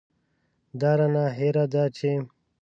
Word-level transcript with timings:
دا 0.79 0.91
رانه 0.99 1.25
هېره 1.37 1.65
ده 1.73 1.83
چې. 1.97 2.11